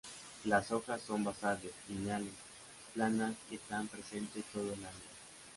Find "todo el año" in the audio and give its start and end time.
4.51-4.95